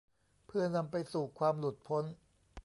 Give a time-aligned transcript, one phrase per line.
[0.47, 2.03] เพื่อนำไปสู่ความหลุดพ้น